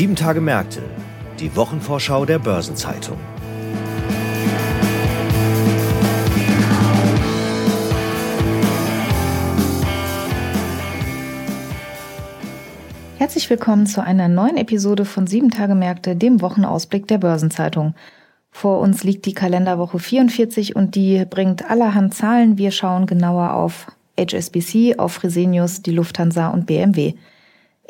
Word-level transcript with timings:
Sieben 0.00 0.16
Tage 0.16 0.40
Märkte, 0.40 0.80
die 1.40 1.54
Wochenvorschau 1.56 2.24
der 2.24 2.38
Börsenzeitung. 2.38 3.18
Herzlich 13.18 13.50
willkommen 13.50 13.84
zu 13.84 14.02
einer 14.02 14.28
neuen 14.28 14.56
Episode 14.56 15.04
von 15.04 15.26
Sieben 15.26 15.50
Tage 15.50 15.74
Märkte, 15.74 16.16
dem 16.16 16.40
Wochenausblick 16.40 17.06
der 17.06 17.18
Börsenzeitung. 17.18 17.94
Vor 18.50 18.80
uns 18.80 19.04
liegt 19.04 19.26
die 19.26 19.34
Kalenderwoche 19.34 19.98
44 19.98 20.76
und 20.76 20.94
die 20.94 21.26
bringt 21.26 21.68
allerhand 21.70 22.14
Zahlen. 22.14 22.56
Wir 22.56 22.70
schauen 22.70 23.04
genauer 23.04 23.52
auf 23.52 23.88
HSBC, 24.18 24.98
auf 24.98 25.12
Fresenius, 25.12 25.82
die 25.82 25.92
Lufthansa 25.92 26.48
und 26.48 26.64
BMW. 26.64 27.16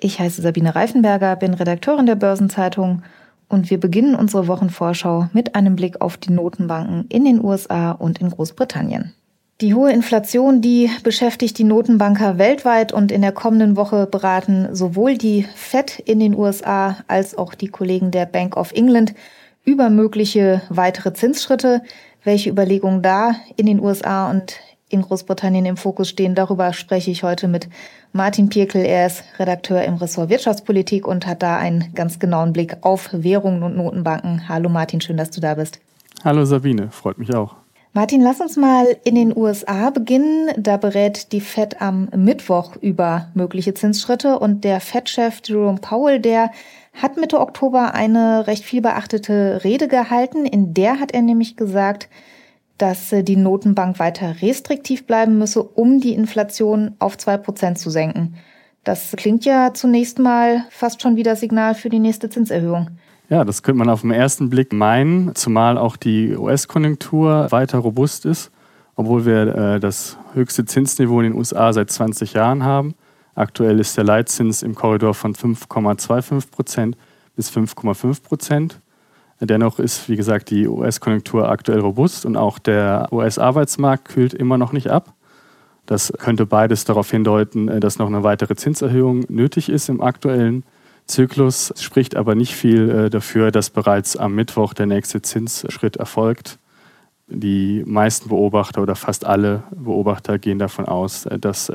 Ich 0.03 0.19
heiße 0.19 0.41
Sabine 0.41 0.75
Reifenberger, 0.75 1.37
bin 1.37 1.53
Redakteurin 1.53 2.07
der 2.07 2.15
Börsenzeitung 2.15 3.03
und 3.49 3.69
wir 3.69 3.79
beginnen 3.79 4.15
unsere 4.15 4.49
Wochenvorschau 4.49 5.29
mit 5.35 5.55
einem 5.55 5.77
Blick 5.77 6.01
auf 6.01 6.17
die 6.17 6.33
Notenbanken 6.33 7.05
in 7.11 7.27
den 7.27 7.45
USA 7.45 7.91
und 7.93 8.19
in 8.19 8.31
Großbritannien. 8.31 9.13
Die 9.61 9.75
hohe 9.75 9.93
Inflation, 9.93 10.63
die 10.63 10.89
beschäftigt 11.03 11.59
die 11.59 11.65
Notenbanker 11.65 12.39
weltweit 12.39 12.95
und 12.95 13.13
in 13.13 13.21
der 13.21 13.33
kommenden 13.33 13.77
Woche 13.77 14.07
beraten 14.07 14.75
sowohl 14.75 15.19
die 15.19 15.43
Fed 15.55 15.99
in 15.99 16.19
den 16.19 16.35
USA 16.35 16.97
als 17.07 17.37
auch 17.37 17.55
die 17.55 17.69
Kollegen 17.69 18.11
der 18.11 18.25
Bank 18.25 18.57
of 18.57 18.73
England 18.73 19.12
über 19.65 19.91
mögliche 19.91 20.62
weitere 20.71 21.12
Zinsschritte. 21.12 21.83
Welche 22.25 22.48
Überlegungen 22.48 23.03
da 23.03 23.35
in 23.57 23.67
den 23.67 23.81
USA 23.83 24.31
und 24.31 24.57
in 24.91 25.03
Großbritannien 25.03 25.65
im 25.65 25.77
Fokus 25.77 26.09
stehen, 26.09 26.35
darüber 26.35 26.73
spreche 26.73 27.11
ich 27.11 27.23
heute 27.23 27.48
mit 27.48 27.69
Martin 28.12 28.48
Pirkel. 28.48 28.84
Er 28.84 29.06
ist 29.06 29.23
Redakteur 29.39 29.83
im 29.84 29.95
Ressort 29.95 30.28
Wirtschaftspolitik 30.28 31.06
und 31.06 31.27
hat 31.27 31.42
da 31.42 31.56
einen 31.56 31.95
ganz 31.95 32.19
genauen 32.19 32.53
Blick 32.53 32.77
auf 32.83 33.09
Währungen 33.12 33.62
und 33.62 33.77
Notenbanken. 33.77 34.48
Hallo 34.48 34.69
Martin, 34.69 35.01
schön, 35.01 35.17
dass 35.17 35.31
du 35.31 35.41
da 35.41 35.55
bist. 35.55 35.81
Hallo 36.25 36.45
Sabine, 36.45 36.91
freut 36.91 37.19
mich 37.19 37.33
auch. 37.34 37.55
Martin, 37.92 38.20
lass 38.20 38.41
uns 38.41 38.56
mal 38.56 38.84
in 39.03 39.17
den 39.17 39.37
USA 39.37 39.91
beginnen. 39.91 40.51
Da 40.56 40.77
berät 40.77 41.33
die 41.33 41.41
Fed 41.41 41.81
am 41.81 42.09
Mittwoch 42.14 42.77
über 42.77 43.29
mögliche 43.34 43.75
Zinsschritte 43.75 44.39
und 44.39 44.62
der 44.62 44.81
Fed-Chef 44.81 45.41
Jerome 45.45 45.79
Powell, 45.81 46.20
der 46.20 46.51
hat 46.95 47.17
Mitte 47.17 47.41
Oktober 47.41 47.95
eine 47.95 48.47
recht 48.47 48.64
viel 48.64 48.81
beachtete 48.81 49.62
Rede 49.64 49.89
gehalten. 49.89 50.47
In 50.47 50.73
der 50.75 51.01
hat 51.01 51.12
er 51.12 51.23
nämlich 51.23 51.57
gesagt, 51.57 52.09
dass 52.81 53.11
die 53.11 53.36
Notenbank 53.36 53.98
weiter 53.98 54.36
restriktiv 54.41 55.06
bleiben 55.06 55.39
müsse, 55.39 55.62
um 55.62 56.00
die 56.00 56.14
Inflation 56.14 56.95
auf 56.98 57.19
zwei 57.19 57.36
Prozent 57.36 57.78
zu 57.78 57.91
senken. 57.91 58.34
Das 58.84 59.12
klingt 59.17 59.45
ja 59.45 59.75
zunächst 59.75 60.19
mal 60.19 60.64
fast 60.70 61.03
schon 61.03 61.17
wie 61.17 61.23
das 61.23 61.41
Signal 61.41 61.75
für 61.75 61.91
die 61.91 61.98
nächste 61.98 62.31
Zinserhöhung. 62.31 62.91
Ja, 63.28 63.45
das 63.45 63.62
könnte 63.62 63.78
man 63.78 63.91
auf 63.91 64.01
den 64.01 64.11
ersten 64.11 64.51
Blick 64.51 64.73
meinen, 64.73 65.34
zumal 65.34 65.77
auch 65.77 65.97
die 65.97 66.34
US-Konjunktur 66.36 67.48
weiter 67.51 67.78
robust 67.78 68.25
ist, 68.25 68.51
obwohl 68.97 69.27
wir 69.27 69.55
äh, 69.55 69.81
das 69.81 70.17
höchste 70.33 70.64
Zinsniveau 70.64 71.20
in 71.20 71.33
den 71.33 71.39
USA 71.39 71.73
seit 71.73 71.91
20 71.91 72.33
Jahren 72.33 72.64
haben. 72.64 72.95
Aktuell 73.34 73.78
ist 73.78 73.97
der 73.97 74.05
Leitzins 74.05 74.62
im 74.62 74.75
Korridor 74.75 75.14
von 75.14 75.34
5,25 75.34 76.51
Prozent 76.51 76.97
bis 77.36 77.51
5,5 77.51 78.23
Prozent. 78.23 78.81
Dennoch 79.41 79.78
ist, 79.78 80.08
wie 80.08 80.16
gesagt, 80.16 80.50
die 80.50 80.69
US-Konjunktur 80.69 81.48
aktuell 81.48 81.80
robust 81.80 82.27
und 82.27 82.36
auch 82.36 82.58
der 82.58 83.08
US-Arbeitsmarkt 83.10 84.06
kühlt 84.06 84.34
immer 84.34 84.58
noch 84.58 84.72
nicht 84.72 84.91
ab. 84.91 85.14
Das 85.86 86.12
könnte 86.19 86.46
beides 86.46 86.84
darauf 86.84 87.10
hindeuten, 87.10 87.68
äh, 87.68 87.80
dass 87.80 87.98
noch 87.98 88.06
eine 88.06 88.22
weitere 88.22 88.55
Zinserhöhung 88.55 89.24
nötig 89.28 89.68
ist 89.68 89.88
im 89.88 90.00
aktuellen 90.00 90.64
Zyklus 91.11 91.74
spricht 91.77 92.17
aber 92.17 92.34
nicht 92.34 92.55
viel 92.55 92.89
äh, 92.89 93.11
dafür, 93.11 93.50
dass 93.50 93.70
bereits 93.70 94.17
am 94.17 94.34
Mittwoch 94.34 94.73
der 94.73 94.86
nächste 94.86 95.20
Zinsschritt 95.20 95.96
erfolgt. 95.96 96.58
Die 97.27 97.83
meisten 97.84 98.29
Beobachter 98.29 98.80
oder 98.83 98.95
fast 98.95 99.27
alle 99.27 99.64
Beobachter 99.70 100.39
gehen 100.39 100.58
davon 100.58 100.86
aus, 100.86 101.27
äh, 101.27 101.39
dass 101.39 101.70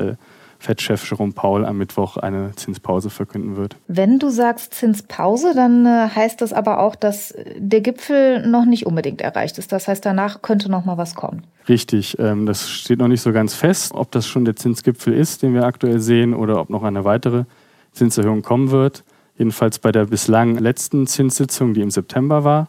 äh, 0.65 0.67
Fed-Chef 0.67 1.09
Jerome 1.09 1.33
Paul 1.33 1.65
am 1.65 1.77
Mittwoch 1.77 2.17
eine 2.17 2.51
Zinspause 2.55 3.09
verkünden 3.09 3.57
wird. 3.57 3.75
Wenn 3.87 4.19
du 4.19 4.29
sagst 4.29 4.73
Zinspause, 4.73 5.53
dann 5.55 5.87
heißt 5.87 6.41
das 6.41 6.53
aber 6.53 6.79
auch, 6.79 6.95
dass 6.95 7.33
der 7.57 7.81
Gipfel 7.81 8.47
noch 8.47 8.65
nicht 8.65 8.85
unbedingt 8.85 9.21
erreicht 9.21 9.57
ist. 9.57 9.71
Das 9.71 9.87
heißt, 9.87 10.05
danach 10.05 10.41
könnte 10.41 10.69
noch 10.69 10.85
mal 10.85 10.97
was 10.97 11.15
kommen. 11.15 11.43
Richtig, 11.67 12.17
ähm, 12.19 12.45
das 12.45 12.69
steht 12.69 12.99
noch 12.99 13.07
nicht 13.07 13.21
so 13.21 13.31
ganz 13.31 13.53
fest, 13.53 13.93
ob 13.93 14.11
das 14.11 14.27
schon 14.27 14.45
der 14.45 14.55
Zinsgipfel 14.55 15.13
ist, 15.13 15.41
den 15.41 15.53
wir 15.53 15.63
aktuell 15.63 15.99
sehen, 15.99 16.33
oder 16.33 16.59
ob 16.59 16.69
noch 16.69 16.83
eine 16.83 17.05
weitere 17.05 17.45
Zinserhöhung 17.91 18.41
kommen 18.41 18.71
wird. 18.71 19.03
Jedenfalls 19.37 19.79
bei 19.79 19.91
der 19.91 20.05
bislang 20.05 20.57
letzten 20.57 21.07
Zinssitzung, 21.07 21.73
die 21.73 21.81
im 21.81 21.91
September 21.91 22.43
war, 22.43 22.67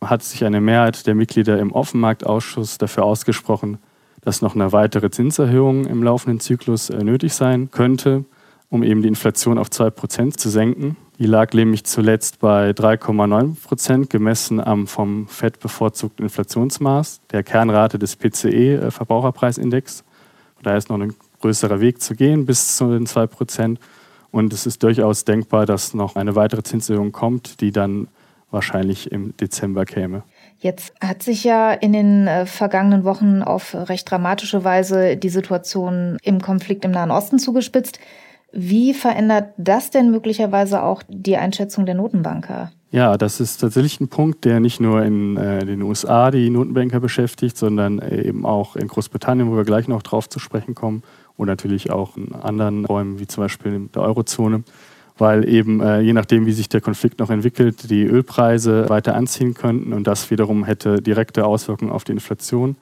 hat 0.00 0.22
sich 0.22 0.44
eine 0.44 0.60
Mehrheit 0.60 1.06
der 1.06 1.14
Mitglieder 1.14 1.58
im 1.58 1.72
Offenmarktausschuss 1.72 2.78
dafür 2.78 3.04
ausgesprochen, 3.04 3.78
dass 4.26 4.42
noch 4.42 4.56
eine 4.56 4.72
weitere 4.72 5.08
Zinserhöhung 5.08 5.86
im 5.86 6.02
laufenden 6.02 6.40
Zyklus 6.40 6.90
äh, 6.90 7.04
nötig 7.04 7.32
sein 7.32 7.70
könnte, 7.70 8.24
um 8.68 8.82
eben 8.82 9.00
die 9.00 9.06
Inflation 9.06 9.56
auf 9.56 9.68
2% 9.68 10.36
zu 10.36 10.50
senken. 10.50 10.96
Die 11.20 11.26
lag 11.26 11.52
nämlich 11.52 11.84
zuletzt 11.84 12.40
bei 12.40 12.70
3,9% 12.70 14.08
gemessen 14.08 14.58
am 14.58 14.88
vom 14.88 15.28
FED 15.28 15.60
bevorzugten 15.60 16.24
Inflationsmaß, 16.24 17.20
der 17.30 17.44
Kernrate 17.44 18.00
des 18.00 18.16
PCE-Verbraucherpreisindex. 18.16 20.00
Äh, 20.00 20.62
da 20.64 20.76
ist 20.76 20.88
noch 20.88 20.98
ein 20.98 21.14
größerer 21.40 21.78
Weg 21.78 22.02
zu 22.02 22.16
gehen 22.16 22.46
bis 22.46 22.76
zu 22.76 22.90
den 22.90 23.06
2% 23.06 23.76
und 24.32 24.52
es 24.52 24.66
ist 24.66 24.82
durchaus 24.82 25.24
denkbar, 25.24 25.66
dass 25.66 25.94
noch 25.94 26.16
eine 26.16 26.34
weitere 26.34 26.64
Zinserhöhung 26.64 27.12
kommt, 27.12 27.60
die 27.60 27.70
dann 27.70 28.08
wahrscheinlich 28.50 29.12
im 29.12 29.36
Dezember 29.36 29.84
käme. 29.84 30.24
Jetzt 30.58 30.94
hat 31.00 31.22
sich 31.22 31.44
ja 31.44 31.72
in 31.72 31.92
den 31.92 32.26
äh, 32.26 32.46
vergangenen 32.46 33.04
Wochen 33.04 33.42
auf 33.42 33.74
recht 33.74 34.10
dramatische 34.10 34.64
Weise 34.64 35.16
die 35.16 35.28
Situation 35.28 36.16
im 36.22 36.40
Konflikt 36.40 36.84
im 36.84 36.90
Nahen 36.92 37.10
Osten 37.10 37.38
zugespitzt. 37.38 37.98
Wie 38.52 38.94
verändert 38.94 39.52
das 39.58 39.90
denn 39.90 40.10
möglicherweise 40.10 40.82
auch 40.82 41.02
die 41.08 41.36
Einschätzung 41.36 41.84
der 41.84 41.94
Notenbanker? 41.94 42.72
Ja, 42.90 43.18
das 43.18 43.40
ist 43.40 43.58
tatsächlich 43.58 44.00
ein 44.00 44.08
Punkt, 44.08 44.44
der 44.44 44.60
nicht 44.60 44.80
nur 44.80 45.02
in 45.02 45.36
äh, 45.36 45.66
den 45.66 45.82
USA 45.82 46.30
die 46.30 46.48
Notenbanker 46.48 47.00
beschäftigt, 47.00 47.58
sondern 47.58 48.00
eben 48.00 48.46
auch 48.46 48.76
in 48.76 48.88
Großbritannien, 48.88 49.50
wo 49.50 49.56
wir 49.56 49.64
gleich 49.64 49.88
noch 49.88 50.02
drauf 50.02 50.28
zu 50.28 50.38
sprechen 50.38 50.74
kommen, 50.74 51.02
und 51.36 51.46
natürlich 51.46 51.90
auch 51.90 52.16
in 52.16 52.34
anderen 52.34 52.84
Räumen 52.84 53.18
wie 53.18 53.26
zum 53.26 53.44
Beispiel 53.44 53.74
in 53.74 53.92
der 53.92 54.02
Eurozone, 54.02 54.64
weil 55.18 55.48
eben 55.48 55.80
äh, 55.80 56.00
je 56.00 56.12
nachdem, 56.12 56.46
wie 56.46 56.52
sich 56.52 56.68
der 56.68 56.80
Konflikt 56.80 57.18
noch 57.18 57.30
entwickelt, 57.30 57.90
die 57.90 58.04
Ölpreise 58.04 58.88
weiter 58.88 59.14
anziehen 59.14 59.54
könnten 59.54 59.92
und 59.92 60.06
das 60.06 60.30
wiederum 60.30 60.64
hätte 60.64 61.00
direkte 61.00 61.46
Auswirkungen 61.46 61.90
auf 61.90 62.04
die 62.04 62.12
Inflation. 62.12 62.76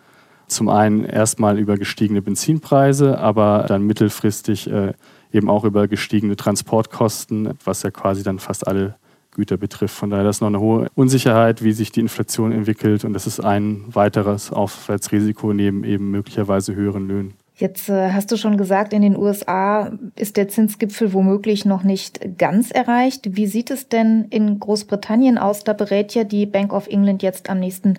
Zum 0.47 0.69
einen 0.69 1.05
erstmal 1.05 1.59
über 1.59 1.77
gestiegene 1.79 2.21
Benzinpreise, 2.21 3.19
aber 3.19 3.65
dann 3.67 3.87
mittelfristig 3.87 4.71
äh, 4.71 4.93
eben 5.33 5.49
auch 5.49 5.65
über 5.65 5.89
gestiegene 5.89 6.37
Transportkosten, 6.37 7.55
was 7.65 7.83
ja 7.83 7.91
quasi 7.91 8.23
dann 8.23 8.39
fast 8.39 8.67
alle 8.67 8.97
Güter 9.31 9.57
betrifft. 9.57 9.97
Von 9.97 10.11
daher 10.11 10.29
ist 10.29 10.41
noch 10.41 10.49
eine 10.49 10.61
hohe 10.61 10.89
Unsicherheit, 10.95 11.63
wie 11.63 11.73
sich 11.73 11.93
die 11.93 12.01
Inflation 12.01 12.53
entwickelt 12.53 13.05
und 13.05 13.15
das 13.15 13.27
ist 13.27 13.41
ein 13.41 13.85
weiteres 13.89 14.53
Aufwärtsrisiko 14.53 15.53
neben 15.53 15.85
eben 15.85 16.11
möglicherweise 16.11 16.75
höheren 16.75 17.09
Löhnen. 17.09 17.35
Jetzt 17.57 17.89
äh, 17.89 18.11
hast 18.13 18.33
du 18.33 18.37
schon 18.37 18.57
gesagt, 18.57 18.93
in 18.93 19.03
den 19.03 19.17
USA 19.17 19.93
ist 20.17 20.37
der 20.37 20.49
Zinsgipfel 20.49 21.13
womöglich 21.13 21.65
noch 21.65 21.85
nicht 21.85 22.37
ganz 22.37 22.73
erreicht. 22.73 23.37
Wie 23.37 23.47
sieht 23.47 23.71
es 23.71 23.89
denn 23.89 24.27
in 24.31 24.59
Großbritannien 24.59 25.39
aus? 25.39 25.63
Da 25.63 25.73
berät 25.73 26.15
ja 26.15 26.25
die 26.25 26.47
Bank 26.47 26.73
of 26.73 26.89
England 26.89 27.23
jetzt 27.23 27.49
am 27.49 27.61
nächsten 27.61 27.95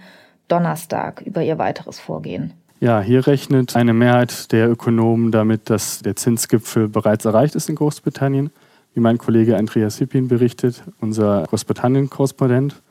Donnerstag 0.49 1.21
über 1.21 1.41
ihr 1.41 1.57
weiteres 1.57 1.99
Vorgehen. 1.99 2.53
Ja, 2.81 2.99
hier 2.99 3.25
rechnet 3.25 3.77
eine 3.77 3.93
Mehrheit 3.93 4.51
der 4.51 4.69
Ökonomen 4.69 5.31
damit, 5.31 5.69
dass 5.69 5.99
der 5.99 6.17
Zinsgipfel 6.17 6.89
bereits 6.89 7.23
erreicht 7.23 7.55
ist 7.55 7.69
in 7.69 7.75
Großbritannien. 7.75 8.51
Wie 8.93 8.99
mein 8.99 9.17
Kollege 9.17 9.57
Andreas 9.57 9.97
Hippin 9.97 10.27
berichtet, 10.27 10.83
unser 10.99 11.43
Großbritannien-Korrespondent. 11.43 12.81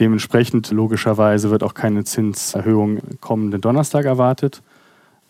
Dementsprechend 0.00 0.70
logischerweise 0.72 1.50
wird 1.50 1.62
auch 1.62 1.74
keine 1.74 2.02
Zinserhöhung 2.04 2.98
kommenden 3.20 3.60
Donnerstag 3.60 4.04
erwartet. 4.04 4.62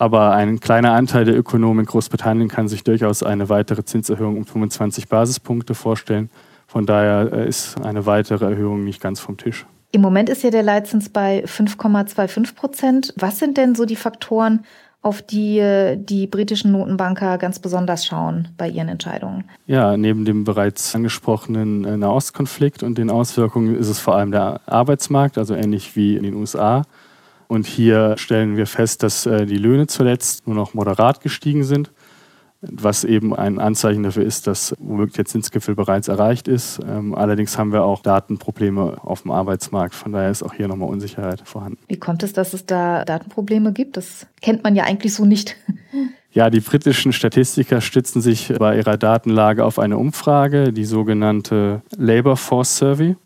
Aber 0.00 0.32
ein 0.32 0.60
kleiner 0.60 0.94
Anteil 0.94 1.26
der 1.26 1.36
Ökonomen 1.36 1.80
in 1.80 1.84
Großbritannien 1.84 2.48
kann 2.48 2.68
sich 2.68 2.84
durchaus 2.84 3.22
eine 3.22 3.50
weitere 3.50 3.84
Zinserhöhung 3.84 4.38
um 4.38 4.46
25 4.46 5.08
Basispunkte 5.08 5.74
vorstellen. 5.74 6.30
Von 6.66 6.86
daher 6.86 7.30
äh, 7.30 7.46
ist 7.46 7.78
eine 7.82 8.06
weitere 8.06 8.46
Erhöhung 8.46 8.82
nicht 8.82 9.02
ganz 9.02 9.20
vom 9.20 9.36
Tisch. 9.36 9.66
Im 9.92 10.00
Moment 10.00 10.30
ist 10.30 10.42
ja 10.42 10.48
der 10.48 10.62
Leitzins 10.62 11.10
bei 11.10 11.44
5,25 11.44 12.54
Prozent. 12.54 13.12
Was 13.18 13.38
sind 13.38 13.58
denn 13.58 13.74
so 13.74 13.84
die 13.84 13.96
Faktoren, 13.96 14.64
auf 15.02 15.20
die 15.20 15.58
äh, 15.58 15.98
die 15.98 16.26
britischen 16.26 16.72
Notenbanker 16.72 17.36
ganz 17.36 17.58
besonders 17.58 18.06
schauen 18.06 18.48
bei 18.56 18.70
ihren 18.70 18.88
Entscheidungen? 18.88 19.44
Ja, 19.66 19.98
neben 19.98 20.24
dem 20.24 20.44
bereits 20.44 20.94
angesprochenen 20.94 21.84
äh, 21.84 21.98
Nahostkonflikt 21.98 22.82
und 22.82 22.96
den 22.96 23.10
Auswirkungen 23.10 23.76
ist 23.76 23.88
es 23.88 23.98
vor 23.98 24.16
allem 24.16 24.30
der 24.30 24.62
Arbeitsmarkt, 24.64 25.36
also 25.36 25.54
ähnlich 25.54 25.94
wie 25.94 26.16
in 26.16 26.22
den 26.22 26.32
USA. 26.36 26.84
Und 27.50 27.66
hier 27.66 28.14
stellen 28.16 28.56
wir 28.56 28.68
fest, 28.68 29.02
dass 29.02 29.26
äh, 29.26 29.44
die 29.44 29.58
Löhne 29.58 29.88
zuletzt 29.88 30.46
nur 30.46 30.54
noch 30.54 30.72
moderat 30.72 31.20
gestiegen 31.20 31.64
sind. 31.64 31.90
was 32.62 33.04
eben 33.04 33.34
ein 33.34 33.58
Anzeichen 33.58 34.02
dafür 34.02 34.22
ist, 34.22 34.46
dass 34.46 34.76
womöglich 34.78 35.16
der 35.16 35.24
Zinsgipfel 35.24 35.74
bereits 35.74 36.08
erreicht 36.08 36.46
ist. 36.46 36.78
Ähm, 36.86 37.14
allerdings 37.14 37.58
haben 37.58 37.72
wir 37.72 37.82
auch 37.82 38.02
Datenprobleme 38.02 38.98
auf 39.02 39.22
dem 39.22 39.32
Arbeitsmarkt. 39.32 39.94
Von 39.94 40.12
daher 40.12 40.30
ist 40.30 40.42
auch 40.42 40.52
hier 40.52 40.68
nochmal 40.68 40.90
Unsicherheit 40.90 41.40
vorhanden. 41.44 41.78
Wie 41.88 41.96
kommt 41.96 42.22
es, 42.22 42.34
dass 42.34 42.52
es 42.52 42.66
da 42.66 43.04
Datenprobleme 43.04 43.72
gibt? 43.72 43.96
Das 43.96 44.26
kennt 44.42 44.62
man 44.62 44.76
ja 44.76 44.84
eigentlich 44.84 45.14
so 45.14 45.24
nicht. 45.24 45.56
Ja, 46.32 46.48
die 46.48 46.60
britischen 46.60 47.12
Statistiker 47.12 47.80
stützen 47.80 48.22
sich 48.22 48.54
bei 48.56 48.76
ihrer 48.76 48.96
Datenlage 48.96 49.64
auf 49.64 49.80
eine 49.80 49.98
Umfrage, 49.98 50.72
die 50.72 50.84
sogenannte 50.84 51.82
Labour 51.96 52.36
Force 52.36 52.76
Survey. 52.76 53.16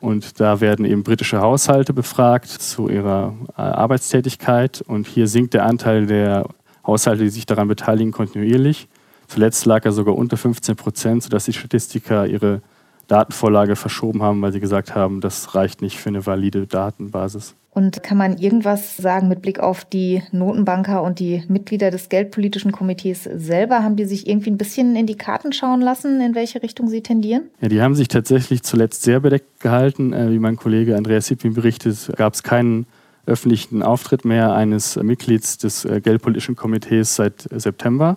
Und 0.00 0.40
da 0.40 0.60
werden 0.60 0.84
eben 0.84 1.02
britische 1.02 1.40
Haushalte 1.40 1.92
befragt 1.92 2.48
zu 2.48 2.88
ihrer 2.88 3.34
äh, 3.56 3.62
Arbeitstätigkeit. 3.62 4.82
Und 4.86 5.06
hier 5.06 5.26
sinkt 5.26 5.54
der 5.54 5.64
Anteil 5.64 6.06
der 6.06 6.48
Haushalte, 6.86 7.24
die 7.24 7.30
sich 7.30 7.46
daran 7.46 7.68
beteiligen, 7.68 8.12
kontinuierlich. 8.12 8.88
Zuletzt 9.26 9.66
lag 9.66 9.84
er 9.84 9.92
sogar 9.92 10.16
unter 10.16 10.36
15 10.36 10.76
Prozent, 10.76 11.22
sodass 11.22 11.46
die 11.46 11.52
Statistiker 11.52 12.26
ihre 12.26 12.62
Datenvorlage 13.08 13.76
verschoben 13.76 14.22
haben, 14.22 14.42
weil 14.42 14.52
sie 14.52 14.60
gesagt 14.60 14.94
haben, 14.94 15.20
das 15.20 15.54
reicht 15.54 15.82
nicht 15.82 15.98
für 15.98 16.08
eine 16.08 16.26
valide 16.26 16.66
Datenbasis. 16.66 17.54
Und 17.76 18.02
kann 18.02 18.16
man 18.16 18.38
irgendwas 18.38 18.96
sagen 18.96 19.28
mit 19.28 19.42
Blick 19.42 19.60
auf 19.60 19.84
die 19.84 20.22
Notenbanker 20.32 21.02
und 21.02 21.18
die 21.18 21.42
Mitglieder 21.48 21.90
des 21.90 22.08
Geldpolitischen 22.08 22.72
Komitees 22.72 23.24
selber? 23.24 23.82
Haben 23.82 23.96
die 23.96 24.06
sich 24.06 24.26
irgendwie 24.26 24.50
ein 24.50 24.56
bisschen 24.56 24.96
in 24.96 25.04
die 25.04 25.18
Karten 25.18 25.52
schauen 25.52 25.82
lassen, 25.82 26.22
in 26.22 26.34
welche 26.34 26.62
Richtung 26.62 26.88
sie 26.88 27.02
tendieren? 27.02 27.50
Ja, 27.60 27.68
die 27.68 27.82
haben 27.82 27.94
sich 27.94 28.08
tatsächlich 28.08 28.62
zuletzt 28.62 29.02
sehr 29.02 29.20
bedeckt 29.20 29.60
gehalten. 29.60 30.14
Äh, 30.14 30.30
wie 30.30 30.38
mein 30.38 30.56
Kollege 30.56 30.96
Andreas 30.96 31.26
Sippin 31.26 31.52
berichtet, 31.52 32.10
gab 32.16 32.32
es 32.32 32.42
keinen 32.42 32.86
öffentlichen 33.26 33.82
Auftritt 33.82 34.24
mehr 34.24 34.54
eines 34.54 34.96
Mitglieds 34.96 35.58
des 35.58 35.84
äh, 35.84 36.00
Geldpolitischen 36.00 36.56
Komitees 36.56 37.16
seit 37.16 37.46
September. 37.50 38.16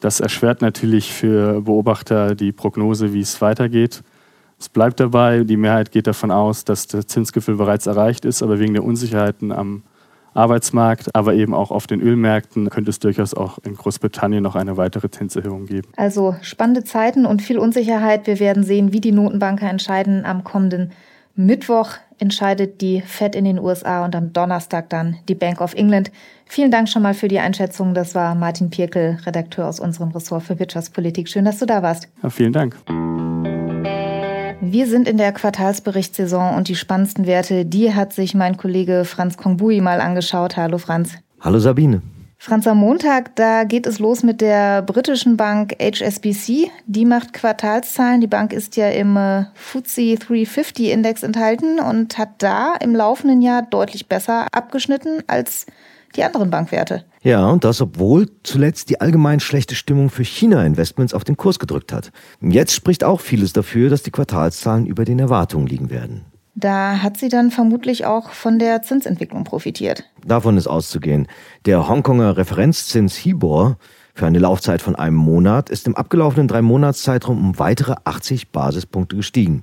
Das 0.00 0.18
erschwert 0.18 0.62
natürlich 0.62 1.12
für 1.12 1.60
Beobachter 1.60 2.34
die 2.34 2.50
Prognose, 2.50 3.12
wie 3.12 3.20
es 3.20 3.40
weitergeht. 3.40 4.02
Es 4.60 4.68
bleibt 4.68 5.00
dabei, 5.00 5.42
die 5.44 5.56
Mehrheit 5.56 5.90
geht 5.90 6.06
davon 6.06 6.30
aus, 6.30 6.66
dass 6.66 6.86
der 6.86 7.06
Zinsgipfel 7.06 7.56
bereits 7.56 7.86
erreicht 7.86 8.26
ist, 8.26 8.42
aber 8.42 8.60
wegen 8.60 8.74
der 8.74 8.84
Unsicherheiten 8.84 9.52
am 9.52 9.82
Arbeitsmarkt, 10.34 11.14
aber 11.14 11.34
eben 11.34 11.54
auch 11.54 11.70
auf 11.70 11.86
den 11.86 12.00
Ölmärkten 12.00 12.68
könnte 12.68 12.90
es 12.90 12.98
durchaus 12.98 13.32
auch 13.32 13.58
in 13.64 13.74
Großbritannien 13.74 14.42
noch 14.42 14.54
eine 14.54 14.76
weitere 14.76 15.10
Zinserhöhung 15.10 15.64
geben. 15.64 15.88
Also 15.96 16.36
spannende 16.42 16.84
Zeiten 16.84 17.24
und 17.24 17.40
viel 17.40 17.58
Unsicherheit. 17.58 18.26
Wir 18.26 18.38
werden 18.38 18.62
sehen, 18.62 18.92
wie 18.92 19.00
die 19.00 19.12
Notenbanker 19.12 19.68
entscheiden. 19.68 20.26
Am 20.26 20.44
kommenden 20.44 20.92
Mittwoch 21.34 21.92
entscheidet 22.18 22.82
die 22.82 23.00
Fed 23.00 23.34
in 23.34 23.46
den 23.46 23.58
USA 23.58 24.04
und 24.04 24.14
am 24.14 24.32
Donnerstag 24.34 24.90
dann 24.90 25.16
die 25.28 25.34
Bank 25.34 25.62
of 25.62 25.74
England. 25.74 26.12
Vielen 26.44 26.70
Dank 26.70 26.88
schon 26.88 27.02
mal 27.02 27.14
für 27.14 27.28
die 27.28 27.38
Einschätzung. 27.38 27.94
Das 27.94 28.14
war 28.14 28.34
Martin 28.34 28.68
Pirkel, 28.68 29.18
Redakteur 29.24 29.66
aus 29.66 29.80
unserem 29.80 30.10
Ressort 30.10 30.42
für 30.42 30.58
Wirtschaftspolitik. 30.58 31.28
Schön, 31.28 31.46
dass 31.46 31.58
du 31.58 31.66
da 31.66 31.82
warst. 31.82 32.08
Ja, 32.22 32.28
vielen 32.28 32.52
Dank. 32.52 32.76
Wir 34.72 34.86
sind 34.86 35.08
in 35.08 35.16
der 35.16 35.32
Quartalsberichtssaison 35.32 36.54
und 36.54 36.68
die 36.68 36.76
spannendsten 36.76 37.26
Werte, 37.26 37.64
die 37.64 37.92
hat 37.92 38.12
sich 38.12 38.36
mein 38.36 38.56
Kollege 38.56 39.04
Franz 39.04 39.36
Kongbui 39.36 39.80
mal 39.80 40.00
angeschaut. 40.00 40.56
Hallo 40.56 40.78
Franz. 40.78 41.14
Hallo 41.40 41.58
Sabine. 41.58 42.02
Franz, 42.38 42.68
am 42.68 42.78
Montag, 42.78 43.34
da 43.34 43.64
geht 43.64 43.84
es 43.84 43.98
los 43.98 44.22
mit 44.22 44.40
der 44.40 44.82
britischen 44.82 45.36
Bank 45.36 45.74
HSBC. 45.80 46.70
Die 46.86 47.04
macht 47.04 47.32
Quartalszahlen. 47.32 48.20
Die 48.20 48.28
Bank 48.28 48.52
ist 48.52 48.76
ja 48.76 48.88
im 48.90 49.16
äh, 49.16 49.46
FTSE 49.54 50.14
350 50.14 50.90
Index 50.90 51.24
enthalten 51.24 51.80
und 51.80 52.16
hat 52.16 52.30
da 52.38 52.76
im 52.80 52.94
laufenden 52.94 53.42
Jahr 53.42 53.62
deutlich 53.62 54.06
besser 54.08 54.46
abgeschnitten 54.52 55.24
als 55.26 55.66
die 56.16 56.24
anderen 56.24 56.50
Bankwerte. 56.50 57.04
Ja, 57.22 57.46
und 57.48 57.64
das, 57.64 57.80
obwohl 57.80 58.28
zuletzt 58.42 58.90
die 58.90 59.00
allgemein 59.00 59.40
schlechte 59.40 59.74
Stimmung 59.74 60.10
für 60.10 60.24
China-Investments 60.24 61.14
auf 61.14 61.24
den 61.24 61.36
Kurs 61.36 61.58
gedrückt 61.58 61.92
hat. 61.92 62.12
Jetzt 62.40 62.74
spricht 62.74 63.04
auch 63.04 63.20
vieles 63.20 63.52
dafür, 63.52 63.90
dass 63.90 64.02
die 64.02 64.10
Quartalszahlen 64.10 64.86
über 64.86 65.04
den 65.04 65.18
Erwartungen 65.18 65.66
liegen 65.66 65.90
werden. 65.90 66.24
Da 66.54 66.98
hat 67.02 67.16
sie 67.16 67.28
dann 67.28 67.50
vermutlich 67.50 68.06
auch 68.06 68.30
von 68.30 68.58
der 68.58 68.82
Zinsentwicklung 68.82 69.44
profitiert. 69.44 70.04
Davon 70.24 70.56
ist 70.56 70.66
auszugehen. 70.66 71.28
Der 71.64 71.88
Hongkonger 71.88 72.36
Referenzzins 72.36 73.16
HIBOR 73.16 73.78
für 74.14 74.26
eine 74.26 74.40
Laufzeit 74.40 74.82
von 74.82 74.96
einem 74.96 75.16
Monat 75.16 75.70
ist 75.70 75.86
im 75.86 75.96
abgelaufenen 75.96 76.48
Drei-Monats-Zeitraum 76.48 77.38
um 77.38 77.58
weitere 77.58 77.94
80 78.04 78.50
Basispunkte 78.50 79.16
gestiegen. 79.16 79.62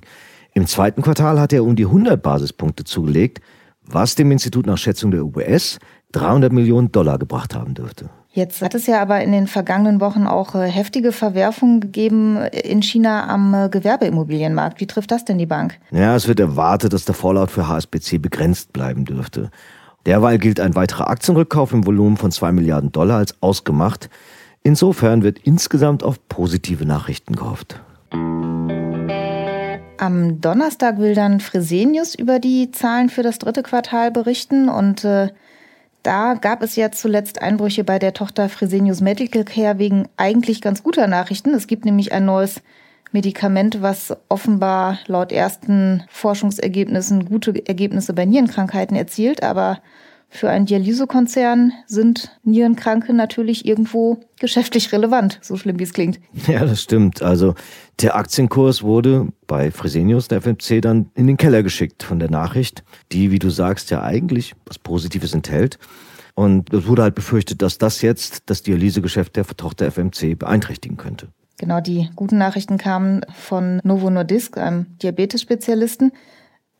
Im 0.54 0.66
zweiten 0.66 1.02
Quartal 1.02 1.38
hat 1.38 1.52
er 1.52 1.62
um 1.62 1.76
die 1.76 1.84
100 1.84 2.20
Basispunkte 2.20 2.84
zugelegt, 2.84 3.40
was 3.82 4.14
dem 4.14 4.32
Institut 4.32 4.66
nach 4.66 4.78
Schätzung 4.78 5.10
der 5.10 5.24
UBS 5.24 5.78
300 6.12 6.52
Millionen 6.52 6.90
Dollar 6.92 7.18
gebracht 7.18 7.54
haben 7.54 7.74
dürfte. 7.74 8.10
Jetzt 8.30 8.62
hat 8.62 8.74
es 8.74 8.86
ja 8.86 9.00
aber 9.00 9.20
in 9.22 9.32
den 9.32 9.46
vergangenen 9.46 10.00
Wochen 10.00 10.26
auch 10.26 10.54
äh, 10.54 10.68
heftige 10.68 11.12
Verwerfungen 11.12 11.80
gegeben 11.80 12.36
in 12.36 12.82
China 12.82 13.26
am 13.26 13.54
äh, 13.54 13.68
Gewerbeimmobilienmarkt. 13.68 14.80
Wie 14.80 14.86
trifft 14.86 15.10
das 15.10 15.24
denn 15.24 15.38
die 15.38 15.46
Bank? 15.46 15.78
Ja, 15.90 16.14
es 16.14 16.28
wird 16.28 16.38
erwartet, 16.38 16.92
dass 16.92 17.04
der 17.04 17.14
Fallout 17.14 17.50
für 17.50 17.68
HSBC 17.68 18.18
begrenzt 18.18 18.72
bleiben 18.72 19.04
dürfte. 19.04 19.50
Derweil 20.06 20.38
gilt 20.38 20.60
ein 20.60 20.74
weiterer 20.74 21.08
Aktienrückkauf 21.08 21.72
im 21.72 21.84
Volumen 21.84 22.16
von 22.16 22.30
2 22.30 22.52
Milliarden 22.52 22.92
Dollar 22.92 23.18
als 23.18 23.34
ausgemacht. 23.42 24.08
Insofern 24.62 25.22
wird 25.22 25.38
insgesamt 25.40 26.02
auf 26.02 26.16
positive 26.28 26.84
Nachrichten 26.84 27.34
gehofft. 27.34 27.80
Am 29.98 30.40
Donnerstag 30.40 30.98
will 30.98 31.14
dann 31.14 31.40
Fresenius 31.40 32.14
über 32.14 32.38
die 32.38 32.70
Zahlen 32.70 33.08
für 33.08 33.22
das 33.22 33.38
dritte 33.38 33.62
Quartal 33.62 34.12
berichten 34.12 34.68
und 34.68 35.04
äh, 35.04 35.30
da 36.02 36.34
gab 36.34 36.62
es 36.62 36.76
ja 36.76 36.90
zuletzt 36.90 37.42
Einbrüche 37.42 37.84
bei 37.84 37.98
der 37.98 38.14
Tochter 38.14 38.48
Fresenius 38.48 39.00
Medical 39.00 39.44
Care 39.44 39.78
wegen 39.78 40.08
eigentlich 40.16 40.60
ganz 40.60 40.82
guter 40.82 41.06
Nachrichten. 41.06 41.54
Es 41.54 41.66
gibt 41.66 41.84
nämlich 41.84 42.12
ein 42.12 42.24
neues 42.24 42.62
Medikament, 43.12 43.82
was 43.82 44.16
offenbar 44.28 44.98
laut 45.06 45.32
ersten 45.32 46.04
Forschungsergebnissen 46.08 47.26
gute 47.26 47.66
Ergebnisse 47.66 48.12
bei 48.12 48.24
Nierenkrankheiten 48.24 48.96
erzielt, 48.96 49.42
aber 49.42 49.80
für 50.30 50.50
einen 50.50 50.66
Dialysekonzern 50.66 51.72
sind 51.86 52.38
Nierenkranke 52.44 53.14
natürlich 53.14 53.64
irgendwo 53.64 54.20
geschäftlich 54.38 54.92
relevant, 54.92 55.38
so 55.42 55.56
schlimm 55.56 55.78
wie 55.78 55.84
es 55.84 55.92
klingt. 55.92 56.20
Ja, 56.46 56.64
das 56.64 56.82
stimmt. 56.82 57.22
Also 57.22 57.54
der 58.00 58.14
Aktienkurs 58.14 58.82
wurde 58.82 59.28
bei 59.46 59.70
Fresenius, 59.70 60.28
der 60.28 60.42
FMC, 60.42 60.80
dann 60.82 61.10
in 61.14 61.26
den 61.26 61.36
Keller 61.36 61.62
geschickt 61.62 62.02
von 62.02 62.18
der 62.18 62.30
Nachricht, 62.30 62.84
die, 63.10 63.30
wie 63.30 63.38
du 63.38 63.50
sagst, 63.50 63.90
ja 63.90 64.02
eigentlich 64.02 64.54
was 64.66 64.78
Positives 64.78 65.32
enthält. 65.32 65.78
Und 66.34 66.72
es 66.72 66.86
wurde 66.86 67.02
halt 67.02 67.14
befürchtet, 67.14 67.62
dass 67.62 67.78
das 67.78 68.02
jetzt 68.02 68.44
das 68.46 68.62
Dialysegeschäft 68.62 69.34
der 69.34 69.44
Tochter 69.44 69.90
FMC 69.90 70.38
beeinträchtigen 70.38 70.96
könnte. 70.96 71.28
Genau, 71.58 71.80
die 71.80 72.08
guten 72.14 72.38
Nachrichten 72.38 72.78
kamen 72.78 73.22
von 73.34 73.80
Novo 73.82 74.10
Nordisk, 74.10 74.58
einem 74.58 74.86
Diabetes-Spezialisten. 75.02 76.12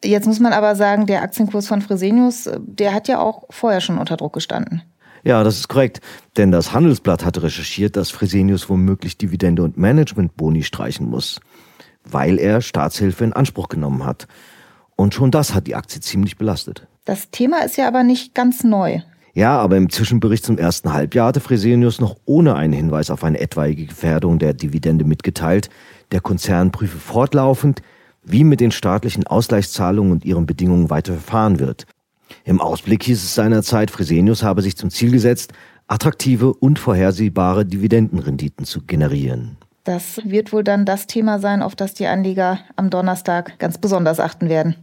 Jetzt 0.05 0.27
muss 0.27 0.41
man 0.41 0.53
aber 0.53 0.77
sagen, 0.77 1.07
der 1.07 1.23
Aktienkurs 1.23 1.67
von 1.67 1.83
Fresenius, 1.83 2.49
der 2.59 2.95
hat 2.95 3.09
ja 3.09 3.21
auch 3.21 3.45
vorher 3.51 3.81
schon 3.81 3.99
unter 3.99 4.17
Druck 4.17 4.35
gestanden. 4.35 4.83
Ja, 5.25 5.43
das 5.43 5.59
ist 5.59 5.69
korrekt. 5.69 6.01
Denn 6.37 6.53
das 6.53 6.73
Handelsblatt 6.73 7.25
hatte 7.25 7.43
recherchiert, 7.43 7.97
dass 7.97 8.11
Fresenius 8.11 8.69
womöglich 8.69 9.19
Dividende 9.19 9.63
und 9.63 9.77
Managementboni 9.77 10.63
streichen 10.63 11.09
muss, 11.09 11.41
weil 12.05 12.39
er 12.39 12.61
Staatshilfe 12.61 13.25
in 13.25 13.33
Anspruch 13.33 13.69
genommen 13.69 14.05
hat. 14.05 14.29
Und 14.95 15.15
schon 15.15 15.31
das 15.31 15.55
hat 15.55 15.67
die 15.67 15.75
Aktie 15.75 16.01
ziemlich 16.01 16.39
belastet. 16.39 16.87
Das 17.05 17.31
Thema 17.31 17.65
ist 17.65 17.77
ja 17.77 17.89
aber 17.89 18.05
nicht 18.05 18.35
ganz 18.35 18.65
neu. 18.65 19.01
Ja, 19.35 19.59
aber 19.59 19.77
im 19.77 19.91
Zwischenbericht 19.91 20.45
zum 20.45 20.59
ersten 20.59 20.93
Halbjahr 20.93 21.29
hatte 21.29 21.41
Fresenius 21.41 22.01
noch 22.01 22.17
ohne 22.25 22.55
einen 22.55 22.73
Hinweis 22.73 23.11
auf 23.11 23.23
eine 23.23 23.39
etwaige 23.39 23.87
Gefährdung 23.87 24.39
der 24.39 24.53
Dividende 24.53 25.05
mitgeteilt. 25.05 25.71
Der 26.11 26.21
Konzern 26.21 26.73
prüfe 26.73 26.99
fortlaufend, 26.99 27.83
wie 28.31 28.45
mit 28.45 28.61
den 28.61 28.71
staatlichen 28.71 29.27
Ausgleichszahlungen 29.27 30.13
und 30.13 30.25
ihren 30.25 30.47
Bedingungen 30.47 30.91
weiter 30.91 31.15
verfahren 31.15 31.59
wird. 31.59 31.87
Im 32.45 32.61
Ausblick 32.61 33.03
hieß 33.05 33.23
es 33.23 33.35
seinerzeit, 33.35 33.91
Fresenius 33.91 34.43
habe 34.43 34.63
sich 34.63 34.77
zum 34.77 34.91
Ziel 34.91 35.13
gesetzt, 35.13 35.53
attraktive 35.87 36.53
und 36.53 36.79
vorhersehbare 36.79 37.65
Dividendenrenditen 37.65 38.65
zu 38.65 38.83
generieren. 38.83 39.57
Das 39.85 40.21
wird 40.25 40.53
wohl 40.53 40.65
dann 40.65 40.85
das 40.85 41.07
Thema 41.07 41.39
sein, 41.39 41.63
auf 41.63 41.75
das 41.75 41.95
die 41.95 42.07
Anleger 42.07 42.59
am 42.77 42.91
Donnerstag 42.91 43.59
ganz 43.59 43.79
besonders 43.79 44.21
achten 44.21 44.51
werden. 44.51 44.77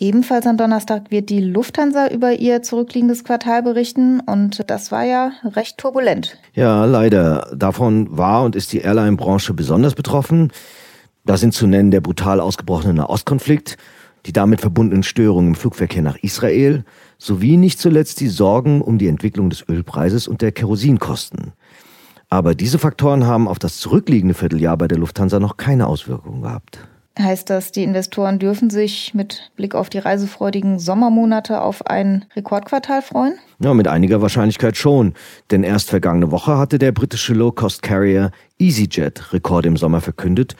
Ebenfalls 0.00 0.46
am 0.46 0.56
Donnerstag 0.56 1.10
wird 1.10 1.28
die 1.28 1.40
Lufthansa 1.40 2.08
über 2.08 2.32
ihr 2.32 2.62
zurückliegendes 2.62 3.24
Quartal 3.24 3.64
berichten 3.64 4.20
und 4.20 4.70
das 4.70 4.92
war 4.92 5.02
ja 5.02 5.32
recht 5.44 5.76
turbulent. 5.78 6.38
Ja, 6.54 6.84
leider. 6.84 7.50
Davon 7.52 8.06
war 8.16 8.44
und 8.44 8.54
ist 8.54 8.72
die 8.72 8.78
Airline-Branche 8.78 9.54
besonders 9.54 9.94
betroffen. 9.94 10.52
Da 11.28 11.36
sind 11.36 11.52
zu 11.52 11.66
nennen 11.66 11.90
der 11.90 12.00
brutal 12.00 12.40
ausgebrochene 12.40 12.94
Nahostkonflikt, 12.94 13.76
die 14.24 14.32
damit 14.32 14.62
verbundenen 14.62 15.02
Störungen 15.02 15.48
im 15.48 15.54
Flugverkehr 15.56 16.00
nach 16.00 16.16
Israel 16.22 16.86
sowie 17.18 17.58
nicht 17.58 17.78
zuletzt 17.78 18.20
die 18.20 18.28
Sorgen 18.28 18.80
um 18.80 18.96
die 18.96 19.08
Entwicklung 19.08 19.50
des 19.50 19.62
Ölpreises 19.68 20.26
und 20.26 20.40
der 20.40 20.52
Kerosinkosten. 20.52 21.52
Aber 22.30 22.54
diese 22.54 22.78
Faktoren 22.78 23.26
haben 23.26 23.46
auf 23.46 23.58
das 23.58 23.76
zurückliegende 23.76 24.32
Vierteljahr 24.32 24.78
bei 24.78 24.88
der 24.88 24.96
Lufthansa 24.96 25.38
noch 25.38 25.58
keine 25.58 25.86
Auswirkungen 25.86 26.40
gehabt. 26.40 26.78
Heißt 27.18 27.50
das, 27.50 27.72
die 27.72 27.82
Investoren 27.82 28.38
dürfen 28.38 28.70
sich 28.70 29.12
mit 29.12 29.50
Blick 29.56 29.74
auf 29.74 29.90
die 29.90 29.98
reisefreudigen 29.98 30.78
Sommermonate 30.78 31.60
auf 31.60 31.84
ein 31.86 32.24
Rekordquartal 32.36 33.02
freuen? 33.02 33.34
Ja, 33.58 33.74
mit 33.74 33.88
einiger 33.88 34.22
Wahrscheinlichkeit 34.22 34.78
schon. 34.78 35.12
Denn 35.50 35.62
erst 35.62 35.90
vergangene 35.90 36.30
Woche 36.30 36.56
hatte 36.56 36.78
der 36.78 36.92
britische 36.92 37.34
Low-Cost-Carrier 37.34 38.30
EasyJet 38.58 39.32
Rekorde 39.32 39.68
im 39.68 39.76
Sommer 39.76 40.00
verkündet 40.00 40.54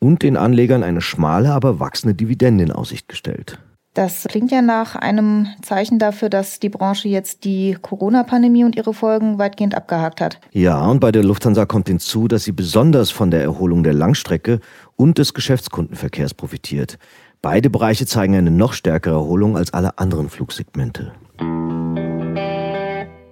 und 0.00 0.22
den 0.24 0.36
Anlegern 0.36 0.82
eine 0.82 1.00
schmale, 1.00 1.52
aber 1.52 1.78
wachsende 1.78 2.14
Dividende 2.14 2.64
in 2.64 2.72
Aussicht 2.72 3.08
gestellt. 3.08 3.58
Das 3.94 4.24
klingt 4.28 4.52
ja 4.52 4.62
nach 4.62 4.94
einem 4.94 5.48
Zeichen 5.62 5.98
dafür, 5.98 6.30
dass 6.30 6.60
die 6.60 6.68
Branche 6.68 7.08
jetzt 7.08 7.44
die 7.44 7.76
Corona-Pandemie 7.80 8.64
und 8.64 8.76
ihre 8.76 8.94
Folgen 8.94 9.38
weitgehend 9.38 9.74
abgehakt 9.74 10.20
hat. 10.20 10.38
Ja, 10.52 10.86
und 10.86 11.00
bei 11.00 11.10
der 11.10 11.24
Lufthansa 11.24 11.66
kommt 11.66 11.88
hinzu, 11.88 12.28
dass 12.28 12.44
sie 12.44 12.52
besonders 12.52 13.10
von 13.10 13.32
der 13.32 13.42
Erholung 13.42 13.82
der 13.82 13.92
Langstrecke 13.92 14.60
und 14.94 15.18
des 15.18 15.34
Geschäftskundenverkehrs 15.34 16.34
profitiert. 16.34 16.98
Beide 17.42 17.68
Bereiche 17.68 18.06
zeigen 18.06 18.36
eine 18.36 18.52
noch 18.52 18.74
stärkere 18.74 19.14
Erholung 19.14 19.56
als 19.56 19.74
alle 19.74 19.98
anderen 19.98 20.28
Flugsegmente. 20.28 21.12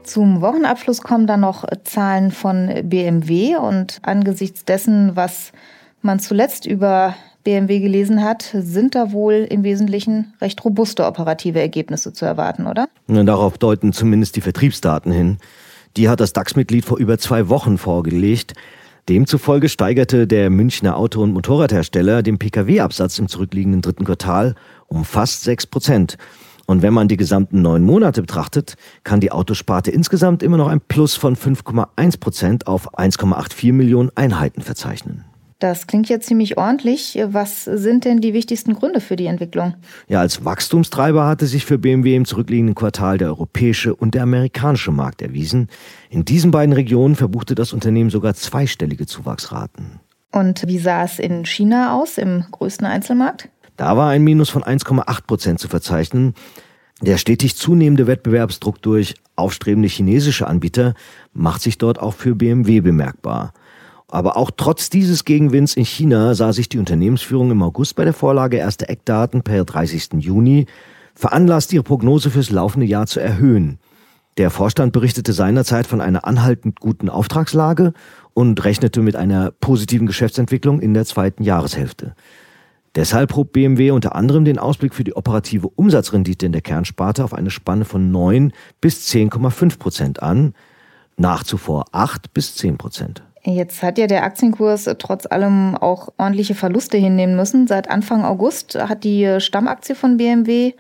Zum 0.03 0.41
Wochenabschluss 0.41 1.03
kommen 1.03 1.27
dann 1.29 1.41
noch 1.41 1.67
Zahlen 1.85 2.33
von 2.33 2.71
BMW 2.83 3.57
und 3.57 4.01
angesichts 4.03 4.65
dessen, 4.65 5.15
was 5.15 5.53
man 6.03 6.21
zuletzt 6.21 6.67
über 6.67 7.15
BMW 7.45 7.81
gelesen 7.81 8.23
hat, 8.23 8.51
sind 8.53 8.95
da 8.95 9.13
wohl 9.13 9.47
im 9.49 9.65
Wesentlichen 9.65 10.35
recht 10.41 10.65
robuste 10.65 11.07
operative 11.07 11.61
Ergebnisse 11.61 12.13
zu 12.13 12.25
erwarten, 12.25 12.67
oder? 12.67 12.89
Na, 13.07 13.25
darauf 13.25 13.59
deuten 13.59 13.93
zumindest 13.93 14.37
die 14.37 14.41
Vertriebsdaten 14.41 15.13
hin. 15.13 15.39
Die 15.97 16.09
hat 16.09 16.21
das 16.21 16.33
DAX-Mitglied 16.33 16.85
vor 16.85 16.99
über 16.99 17.19
zwei 17.19 17.49
Wochen 17.49 17.79
vorgelegt. 17.79 18.53
Demzufolge 19.09 19.71
steigerte 19.71 20.27
der 20.27 20.51
Münchner 20.51 20.97
Auto- 20.97 21.23
und 21.23 21.33
Motorradhersteller 21.33 22.23
den 22.23 22.39
Pkw-Absatz 22.39 23.19
im 23.19 23.29
zurückliegenden 23.29 23.81
dritten 23.81 24.05
Quartal 24.05 24.55
um 24.87 25.05
fast 25.05 25.45
6 25.45 25.69
Prozent. 25.69 26.19
Und 26.67 26.83
wenn 26.83 26.93
man 26.93 27.09
die 27.09 27.17
gesamten 27.17 27.63
neun 27.63 27.83
Monate 27.83 28.21
betrachtet, 28.21 28.75
kann 29.05 29.21
die 29.21 29.33
Autosparte 29.33 29.91
insgesamt 29.91 30.43
immer 30.43 30.59
noch 30.59 30.69
ein 30.69 30.83
Plus 30.83 31.15
von 31.15 31.35
5,1 31.35 32.21
Prozent 32.21 32.67
auf 32.67 32.93
1,84 32.99 33.73
Millionen 33.73 34.11
Einheiten 34.15 34.61
verzeichnen. 34.61 35.25
Das 35.59 35.89
klingt 35.89 36.09
ja 36.09 36.21
ziemlich 36.21 36.57
ordentlich. 36.57 37.19
Was 37.31 37.65
sind 37.65 38.05
denn 38.05 38.21
die 38.21 38.33
wichtigsten 38.33 38.75
Gründe 38.75 39.01
für 39.01 39.17
die 39.17 39.27
Entwicklung? 39.27 39.75
Ja, 40.07 40.21
als 40.21 40.45
Wachstumstreiber 40.45 41.27
hatte 41.27 41.47
sich 41.47 41.65
für 41.65 41.79
BMW 41.79 42.15
im 42.15 42.27
zurückliegenden 42.27 42.77
Quartal 42.77 43.19
der 43.19 43.29
europäische 43.29 43.97
und 43.97 44.15
der 44.15 44.23
amerikanische 44.23 44.93
Markt 44.93 45.21
erwiesen. 45.21 45.69
In 46.11 46.25
diesen 46.25 46.53
beiden 46.53 46.73
Regionen 46.73 47.17
verbuchte 47.17 47.57
das 47.57 47.73
Unternehmen 47.73 48.11
sogar 48.11 48.35
zweistellige 48.35 49.07
Zuwachsraten. 49.07 49.99
Und 50.31 50.67
wie 50.69 50.79
sah 50.79 51.03
es 51.03 51.19
in 51.19 51.45
China 51.45 51.99
aus, 51.99 52.19
im 52.19 52.45
größten 52.53 52.87
Einzelmarkt? 52.87 53.49
Da 53.77 53.97
war 53.97 54.11
ein 54.11 54.23
Minus 54.23 54.51
von 54.51 54.63
1,8 54.63 55.27
Prozent 55.27 55.59
zu 55.59 55.67
verzeichnen. 55.67 56.35
Der 57.01 57.17
stetig 57.17 57.57
zunehmende 57.57 58.07
Wettbewerbsdruck 58.07 58.81
durch 58.83 59.15
aufstrebende 59.35 59.89
chinesische 59.89 60.47
Anbieter 60.47 60.95
macht 61.33 61.63
sich 61.63 61.79
dort 61.79 61.99
auch 61.99 62.15
für 62.15 62.37
BMW 62.37 62.81
bemerkbar. 62.81 63.53
Aber 64.11 64.37
auch 64.39 64.51
trotz 64.57 64.89
dieses 64.89 65.25
Gegenwinds 65.25 65.75
in 65.75 65.85
China 65.85 66.35
sah 66.35 66.53
sich 66.53 66.69
die 66.69 66.79
Unternehmensführung 66.79 67.51
im 67.51 67.63
August 67.63 67.95
bei 67.95 68.05
der 68.05 68.15
Vorlage 68.15 68.57
erster 68.57 68.89
Eckdaten 68.89 69.43
per 69.43 69.65
30. 69.65 70.15
Juni 70.19 70.67
veranlasst, 71.15 71.73
ihre 71.73 71.83
Prognose 71.83 72.31
fürs 72.31 72.51
laufende 72.51 72.87
Jahr 72.87 73.07
zu 73.07 73.21
erhöhen. 73.21 73.79
Der 74.39 74.51
Vorstand 74.51 74.93
berichtete 74.93 75.33
seinerzeit 75.33 75.87
von 75.87 76.01
einer 76.01 76.25
anhaltend 76.25 76.81
guten 76.81 77.09
Auftragslage 77.09 77.93
und 78.35 78.65
rechnete 78.65 79.03
mit 79.03 79.17
einer 79.17 79.51
positiven 79.51 80.07
Geschäftsentwicklung 80.07 80.81
in 80.81 80.95
der 80.95 81.05
zweiten 81.05 81.43
Jahreshälfte. 81.43 82.15
Deshalb 82.95 83.35
hob 83.37 83.53
BMW 83.53 83.91
unter 83.91 84.15
anderem 84.15 84.45
den 84.45 84.59
Ausblick 84.59 84.95
für 84.95 85.05
die 85.05 85.17
operative 85.17 85.69
Umsatzrendite 85.69 86.47
in 86.47 86.53
der 86.53 86.63
Kernsparte 86.63 87.25
auf 87.25 87.35
eine 87.35 87.51
Spanne 87.51 87.85
von 87.85 88.11
9 88.11 88.53
bis 88.81 89.09
10,5 89.13 89.79
Prozent 89.79 90.23
an, 90.23 90.55
nach 91.17 91.43
zuvor 91.43 91.87
8 91.93 92.33
bis 92.33 92.55
10 92.55 92.79
Prozent. 92.79 93.25
Jetzt 93.49 93.83
hat 93.83 93.97
ja 93.97 94.07
der 94.07 94.25
Aktienkurs 94.25 94.85
trotz 94.99 95.25
allem 95.25 95.75
auch 95.75 96.11
ordentliche 96.19 96.55
Verluste 96.55 96.99
hinnehmen 96.99 97.35
müssen. 97.35 97.67
Seit 97.67 97.91
Anfang 97.91 98.25
August 98.25 98.75
hat 98.75 99.05
die 99.05 99.37
Stammaktie 99.41 99.95
von 99.95 100.19
BMW 100.19 100.75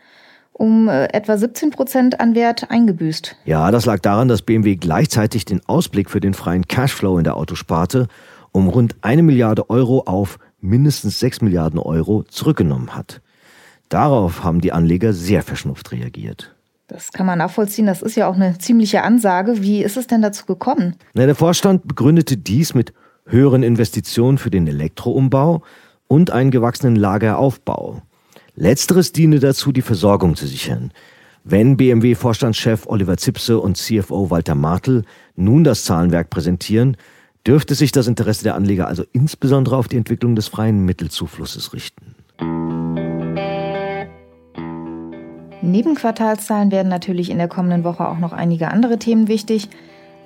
um 0.52 0.88
äh, 0.88 1.06
etwa 1.12 1.38
17 1.38 1.70
Prozent 1.70 2.20
an 2.20 2.34
Wert 2.34 2.70
eingebüßt. 2.70 3.36
Ja, 3.44 3.70
das 3.70 3.86
lag 3.86 4.00
daran, 4.00 4.28
dass 4.28 4.42
BMW 4.42 4.76
gleichzeitig 4.76 5.44
den 5.44 5.60
Ausblick 5.66 6.10
für 6.10 6.20
den 6.20 6.34
freien 6.34 6.66
Cashflow 6.66 7.16
in 7.16 7.24
der 7.24 7.36
Autosparte 7.36 8.08
um 8.52 8.68
rund 8.68 8.96
eine 9.02 9.22
Milliarde 9.22 9.70
Euro 9.70 10.02
auf 10.06 10.38
mindestens 10.60 11.20
6 11.20 11.42
Milliarden 11.42 11.78
Euro 11.78 12.24
zurückgenommen 12.24 12.94
hat. 12.94 13.20
Darauf 13.88 14.42
haben 14.42 14.60
die 14.60 14.72
Anleger 14.72 15.12
sehr 15.12 15.42
verschnupft 15.42 15.92
reagiert. 15.92 16.54
Das 16.88 17.12
kann 17.12 17.26
man 17.26 17.38
nachvollziehen. 17.38 17.86
Das 17.86 18.00
ist 18.00 18.16
ja 18.16 18.28
auch 18.28 18.34
eine 18.34 18.56
ziemliche 18.58 19.02
Ansage. 19.02 19.62
Wie 19.62 19.82
ist 19.82 19.98
es 19.98 20.06
denn 20.06 20.22
dazu 20.22 20.46
gekommen? 20.46 20.96
Na, 21.12 21.26
der 21.26 21.34
Vorstand 21.34 21.86
begründete 21.86 22.38
dies 22.38 22.74
mit 22.74 22.94
höheren 23.26 23.62
Investitionen 23.62 24.38
für 24.38 24.50
den 24.50 24.66
Elektroumbau 24.66 25.62
und 26.06 26.30
einen 26.30 26.50
gewachsenen 26.50 26.96
Lageraufbau. 26.96 28.00
Letzteres 28.54 29.12
diene 29.12 29.38
dazu, 29.38 29.70
die 29.70 29.82
Versorgung 29.82 30.34
zu 30.34 30.46
sichern. 30.46 30.90
Wenn 31.44 31.76
BMW-Vorstandschef 31.76 32.86
Oliver 32.86 33.18
Zipse 33.18 33.60
und 33.60 33.76
CFO 33.76 34.30
Walter 34.30 34.54
Martel 34.54 35.04
nun 35.36 35.64
das 35.64 35.84
Zahlenwerk 35.84 36.30
präsentieren, 36.30 36.96
dürfte 37.46 37.74
sich 37.74 37.92
das 37.92 38.06
Interesse 38.06 38.44
der 38.44 38.54
Anleger 38.54 38.88
also 38.88 39.04
insbesondere 39.12 39.76
auf 39.76 39.88
die 39.88 39.96
Entwicklung 39.96 40.34
des 40.34 40.48
freien 40.48 40.84
Mittelzuflusses 40.84 41.72
richten. 41.74 42.14
Neben 45.60 45.94
Quartalszahlen 45.96 46.70
werden 46.70 46.88
natürlich 46.88 47.30
in 47.30 47.38
der 47.38 47.48
kommenden 47.48 47.84
Woche 47.84 48.08
auch 48.08 48.18
noch 48.18 48.32
einige 48.32 48.68
andere 48.68 48.98
Themen 48.98 49.26
wichtig. 49.26 49.68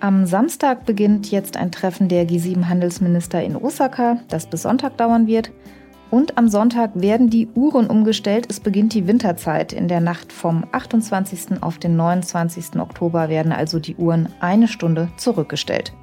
Am 0.00 0.26
Samstag 0.26 0.84
beginnt 0.84 1.30
jetzt 1.30 1.56
ein 1.56 1.72
Treffen 1.72 2.08
der 2.08 2.28
G7-Handelsminister 2.28 3.42
in 3.42 3.56
Osaka, 3.56 4.18
das 4.28 4.46
bis 4.46 4.62
Sonntag 4.62 4.96
dauern 4.98 5.26
wird. 5.26 5.50
Und 6.10 6.36
am 6.36 6.48
Sonntag 6.48 6.90
werden 6.94 7.30
die 7.30 7.48
Uhren 7.54 7.86
umgestellt. 7.86 8.46
Es 8.50 8.60
beginnt 8.60 8.92
die 8.92 9.06
Winterzeit. 9.06 9.72
In 9.72 9.88
der 9.88 10.00
Nacht 10.00 10.30
vom 10.30 10.64
28. 10.70 11.62
auf 11.62 11.78
den 11.78 11.96
29. 11.96 12.78
Oktober 12.78 13.30
werden 13.30 13.52
also 13.52 13.78
die 13.78 13.96
Uhren 13.96 14.28
eine 14.40 14.68
Stunde 14.68 15.08
zurückgestellt. 15.16 15.94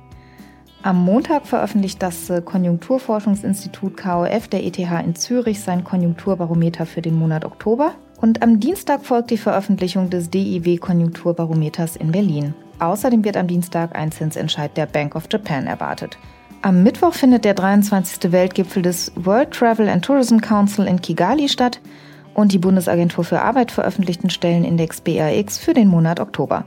Am 0.81 1.03
Montag 1.03 1.45
veröffentlicht 1.45 2.01
das 2.01 2.31
Konjunkturforschungsinstitut 2.43 3.97
KOF 3.97 4.47
der 4.47 4.65
ETH 4.65 4.79
in 4.79 5.13
Zürich 5.13 5.59
sein 5.59 5.83
Konjunkturbarometer 5.83 6.87
für 6.87 7.03
den 7.03 7.13
Monat 7.13 7.45
Oktober. 7.45 7.93
Und 8.21 8.43
am 8.43 8.59
Dienstag 8.59 9.05
folgt 9.05 9.31
die 9.31 9.37
Veröffentlichung 9.37 10.09
des 10.09 10.29
DIW-Konjunkturbarometers 10.29 11.95
in 11.95 12.11
Berlin. 12.11 12.53
Außerdem 12.79 13.23
wird 13.23 13.37
am 13.37 13.47
Dienstag 13.47 13.95
ein 13.95 14.11
Zinsentscheid 14.11 14.75
der 14.75 14.85
Bank 14.85 15.15
of 15.15 15.27
Japan 15.31 15.67
erwartet. 15.67 16.17
Am 16.61 16.83
Mittwoch 16.83 17.13
findet 17.13 17.45
der 17.45 17.53
23. 17.53 18.31
Weltgipfel 18.33 18.81
des 18.81 19.13
World 19.15 19.51
Travel 19.51 19.87
and 19.87 20.03
Tourism 20.03 20.39
Council 20.39 20.85
in 20.85 20.99
Kigali 21.01 21.47
statt 21.47 21.79
und 22.33 22.51
die 22.51 22.57
Bundesagentur 22.57 23.23
für 23.23 23.41
Arbeit 23.41 23.71
veröffentlicht 23.71 24.23
den 24.23 24.29
Stellenindex 24.29 24.99
BAX 25.01 25.57
für 25.57 25.73
den 25.73 25.87
Monat 25.87 26.19
Oktober. 26.19 26.65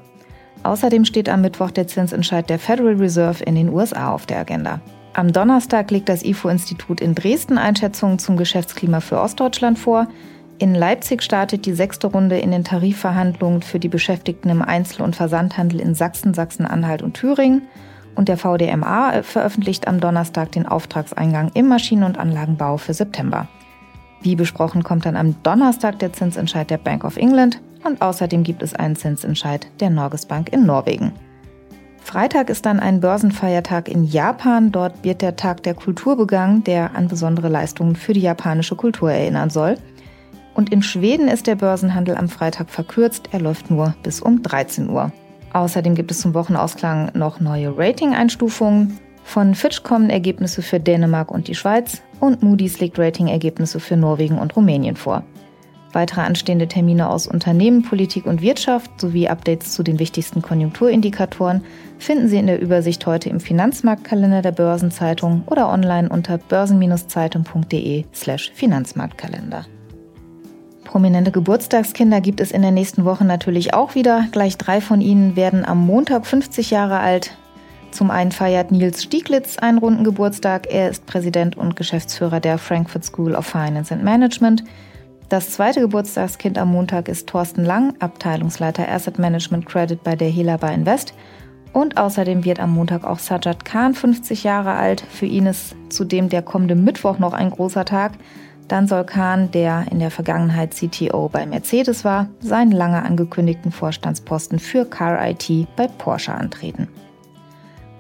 Außerdem 0.63 1.05
steht 1.05 1.29
am 1.29 1.43
Mittwoch 1.43 1.71
der 1.71 1.87
Zinsentscheid 1.87 2.49
der 2.49 2.59
Federal 2.59 2.95
Reserve 2.95 3.45
in 3.45 3.55
den 3.55 3.69
USA 3.69 4.13
auf 4.13 4.25
der 4.25 4.39
Agenda. 4.39 4.81
Am 5.15 5.33
Donnerstag 5.33 5.91
legt 5.91 6.09
das 6.09 6.25
IFO-Institut 6.25 7.03
in 7.03 7.15
Dresden 7.15 7.59
Einschätzungen 7.59 8.19
zum 8.19 8.39
Geschäftsklima 8.39 9.01
für 9.01 9.21
Ostdeutschland 9.21 9.79
vor. 9.79 10.07
In 10.59 10.75
Leipzig 10.75 11.23
startet 11.23 11.67
die 11.67 11.73
sechste 11.73 12.07
Runde 12.07 12.39
in 12.39 12.51
den 12.53 12.65
Tarifverhandlungen 12.65 13.63
für 13.63 13.81
die 13.81 13.89
Beschäftigten 13.89 14.49
im 14.49 14.63
Einzel- 14.63 15.03
und 15.03 15.17
Versandhandel 15.17 15.81
in 15.81 15.95
Sachsen, 15.95 16.35
Sachsen-Anhalt 16.35 17.03
und 17.03 17.15
Thüringen. 17.15 17.63
Und 18.15 18.29
der 18.29 18.37
VDMA 18.37 19.23
veröffentlicht 19.23 19.89
am 19.89 19.99
Donnerstag 19.99 20.53
den 20.53 20.67
Auftragseingang 20.67 21.51
im 21.55 21.67
Maschinen- 21.67 22.05
und 22.05 22.19
Anlagenbau 22.19 22.77
für 22.77 22.95
September. 22.95 23.49
Wie 24.21 24.37
besprochen 24.37 24.85
kommt 24.85 25.05
dann 25.05 25.17
am 25.17 25.43
Donnerstag 25.43 25.99
der 25.99 26.13
Zinsentscheid 26.13 26.71
der 26.71 26.79
Bank 26.79 27.05
of 27.05 27.17
England 27.17 27.61
und 27.85 28.01
außerdem 28.01 28.45
gibt 28.45 28.63
es 28.63 28.75
einen 28.75 28.95
Zinsentscheid 28.95 29.67
der 29.81 29.91
Norges 29.91 30.27
Bank 30.27 30.53
in 30.53 30.65
Norwegen. 30.65 31.13
Freitag 32.05 32.51
ist 32.51 32.67
dann 32.67 32.79
ein 32.81 33.01
Börsenfeiertag 33.01 33.89
in 33.89 34.05
Japan. 34.05 34.71
Dort 34.73 35.05
wird 35.05 35.23
der 35.23 35.37
Tag 35.37 35.63
der 35.63 35.75
Kultur 35.75 36.17
begangen, 36.17 36.63
der 36.65 36.95
an 36.95 37.09
besondere 37.09 37.49
Leistungen 37.49 37.97
für 37.97 38.13
die 38.13 38.21
japanische 38.21 38.77
Kultur 38.77 39.11
erinnern 39.11 39.51
soll. 39.51 39.77
Und 40.55 40.73
in 40.73 40.83
Schweden 40.83 41.29
ist 41.29 41.47
der 41.47 41.57
Börsenhandel 41.57 42.17
am 42.17 42.29
Freitag 42.29 42.71
verkürzt. 42.71 43.31
Er 43.33 43.41
läuft 43.41 43.71
nur 43.71 43.95
bis 44.03 44.21
um 44.21 44.43
13 44.43 44.91
Uhr. 44.91 45.13
Außerdem 45.53 45.95
gibt 45.95 46.11
es 46.11 46.21
zum 46.21 46.35
Wochenausklang 46.35 47.11
noch 47.15 47.41
neue 47.41 47.77
Rating-Einstufungen. 47.77 48.99
Von 49.25 49.55
Fitch 49.55 49.83
kommen 49.83 50.11
Ergebnisse 50.11 50.63
für 50.63 50.81
Dänemark 50.81 51.31
und 51.31 51.49
die 51.49 51.55
Schweiz 51.55 52.03
und 52.21 52.43
Moody's 52.43 52.81
legt 52.81 52.99
Rating-Ergebnisse 52.99 53.81
für 53.81 53.97
Norwegen 53.97 54.39
und 54.39 54.57
Rumänien 54.57 54.97
vor. 54.97 55.25
Weitere 55.93 56.23
anstehende 56.23 56.67
Termine 56.69 57.11
aus 57.11 57.27
Unternehmen, 57.27 57.83
Politik 57.83 58.25
und 58.25 58.41
Wirtschaft 58.41 58.99
sowie 58.99 59.29
Updates 59.29 59.75
zu 59.75 59.83
den 59.83 59.99
wichtigsten 59.99 60.41
Konjunkturindikatoren 60.41 61.63
finden 61.99 62.29
Sie 62.29 62.39
in 62.39 62.47
der 62.47 62.63
Übersicht 62.63 63.05
heute 63.07 63.29
im 63.29 63.41
Finanzmarktkalender 63.41 64.41
der 64.41 64.53
Börsenzeitung 64.53 65.43
oder 65.47 65.69
online 65.69 66.09
unter 66.09 66.39
börsen-zeitung.de/slash 66.39 68.53
Finanzmarktkalender. 68.55 69.67
Prominente 70.93 71.31
Geburtstagskinder 71.31 72.21
gibt 72.21 72.39
es 72.39 72.51
in 72.51 72.61
der 72.61 72.71
nächsten 72.71 73.07
Woche 73.07 73.25
natürlich 73.25 73.73
auch 73.73 73.95
wieder. 73.95 74.27
Gleich 74.31 74.59
drei 74.59 74.83
von 74.83 75.01
ihnen 75.01 75.37
werden 75.37 75.65
am 75.65 75.87
Montag 75.87 76.27
50 76.27 76.71
Jahre 76.71 76.99
alt. 76.99 77.35
Zum 77.93 78.11
einen 78.11 78.31
feiert 78.31 78.71
Nils 78.71 79.03
Stieglitz 79.03 79.57
einen 79.57 79.79
runden 79.79 80.05
Geburtstag. 80.05 80.67
Er 80.71 80.91
ist 80.91 81.07
Präsident 81.07 81.57
und 81.57 81.77
Geschäftsführer 81.77 82.41
der 82.41 82.59
Frankfurt 82.59 83.07
School 83.07 83.35
of 83.35 83.47
Finance 83.47 83.95
and 83.95 84.05
Management. 84.05 84.65
Das 85.31 85.53
zweite 85.53 85.81
Geburtstagskind 85.81 86.59
am 86.59 86.71
Montag 86.73 87.09
ist 87.09 87.27
Thorsten 87.27 87.65
Lang, 87.65 87.95
Abteilungsleiter 88.01 88.87
Asset 88.87 89.19
Management 89.19 89.65
Credit 89.65 90.05
bei 90.05 90.15
der 90.15 90.29
Helaba 90.29 90.69
Invest. 90.69 91.15
Und 91.73 91.97
außerdem 91.97 92.45
wird 92.45 92.61
am 92.61 92.75
Montag 92.75 93.05
auch 93.05 93.19
Sajad 93.19 93.65
Khan 93.65 93.95
50 93.95 94.45
Jahre 94.45 94.75
alt. 94.75 95.01
Für 95.09 95.25
ihn 95.25 95.47
ist 95.47 95.75
zudem 95.89 96.29
der 96.29 96.43
kommende 96.43 96.75
Mittwoch 96.75 97.19
noch 97.19 97.33
ein 97.33 97.49
großer 97.49 97.87
Tag. 97.87 98.13
Dann 98.69 98.87
soll 98.87 99.05
Khan, 99.05 99.51
der 99.51 99.87
in 99.91 99.99
der 99.99 100.11
Vergangenheit 100.11 100.75
CTO 100.75 101.29
bei 101.29 101.47
Mercedes 101.47 102.05
war, 102.05 102.29
seinen 102.41 102.73
lange 102.73 103.03
angekündigten 103.03 103.73
Vorstandsposten 103.73 104.59
für 104.59 104.85
Car 104.85 105.29
IT 105.29 105.49
bei 105.77 105.89
Porsche 105.89 106.33
antreten. 106.33 106.89